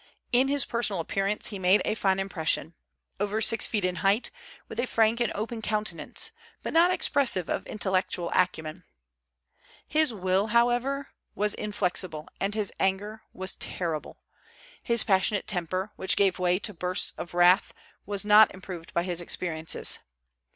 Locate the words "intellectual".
7.67-8.31